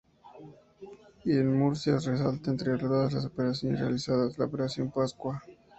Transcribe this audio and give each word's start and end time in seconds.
Y 1.25 1.31
en 1.31 1.59
Murcia 1.59 1.99
resalta 2.03 2.49
entre 2.49 2.75
todas 2.79 3.13
las 3.13 3.23
operaciones 3.23 3.81
realizadas, 3.81 4.35
la 4.39 4.45
Operación 4.45 4.89
Pascua. 4.89 5.43